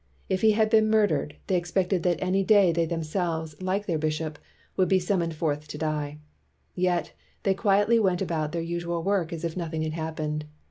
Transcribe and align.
If 0.29 0.41
he 0.41 0.53
had 0.53 0.71
been 0.71 0.89
mur 0.89 1.07
dered, 1.07 1.33
they 1.45 1.55
expected 1.55 2.01
that 2.01 2.17
any 2.23 2.43
day 2.43 2.71
they 2.71 2.87
them 2.87 3.03
selves, 3.03 3.53
like 3.61 3.85
their 3.85 3.99
bishop, 3.99 4.39
would 4.75 4.87
be 4.89 4.97
sum 4.97 5.19
moned 5.19 5.35
forth 5.35 5.67
to 5.67 5.77
die; 5.77 6.17
yet 6.73 7.13
they 7.43 7.53
quietly 7.53 7.99
went 7.99 8.19
about 8.19 8.51
their 8.51 8.63
usual 8.63 9.03
work 9.03 9.31
as 9.31 9.43
if 9.45 9.55
nothing 9.55 9.83
had 9.83 9.93
happened. 9.93 10.45